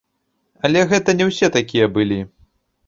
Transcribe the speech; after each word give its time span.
Але 0.69 0.81
гэта 0.93 1.15
не 1.21 1.25
ўсе 1.31 1.51
такія 1.59 1.85
былі. 2.01 2.19